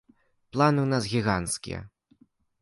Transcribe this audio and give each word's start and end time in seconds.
Планы 0.55 0.79
ў 0.83 0.87
нас 0.93 1.03
гіганцкія. 1.11 1.79